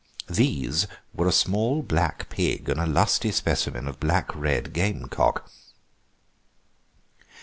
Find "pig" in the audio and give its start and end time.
2.29-2.67